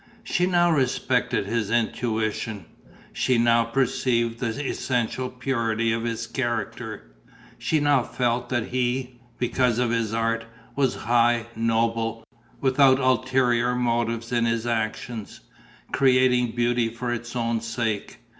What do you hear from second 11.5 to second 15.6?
noble, without ulterior motives in his actions,